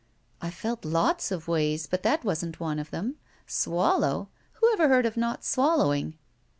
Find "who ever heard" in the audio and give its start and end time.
4.53-5.05